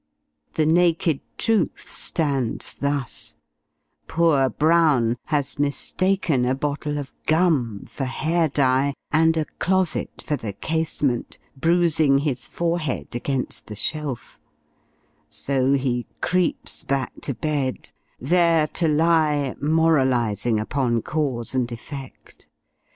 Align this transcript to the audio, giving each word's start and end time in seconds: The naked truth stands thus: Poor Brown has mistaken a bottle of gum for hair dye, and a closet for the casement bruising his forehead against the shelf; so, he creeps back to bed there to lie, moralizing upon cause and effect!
The 0.55 0.65
naked 0.65 1.19
truth 1.37 1.87
stands 1.93 2.73
thus: 2.73 3.35
Poor 4.07 4.49
Brown 4.49 5.15
has 5.25 5.59
mistaken 5.59 6.43
a 6.43 6.55
bottle 6.55 6.97
of 6.97 7.13
gum 7.27 7.85
for 7.87 8.05
hair 8.05 8.49
dye, 8.49 8.95
and 9.11 9.37
a 9.37 9.45
closet 9.59 10.23
for 10.25 10.35
the 10.35 10.53
casement 10.53 11.37
bruising 11.55 12.17
his 12.17 12.47
forehead 12.47 13.09
against 13.15 13.67
the 13.67 13.75
shelf; 13.75 14.39
so, 15.29 15.73
he 15.73 16.07
creeps 16.19 16.83
back 16.83 17.21
to 17.21 17.35
bed 17.35 17.91
there 18.19 18.65
to 18.69 18.87
lie, 18.87 19.55
moralizing 19.61 20.59
upon 20.59 21.03
cause 21.03 21.53
and 21.53 21.71
effect! 21.71 22.47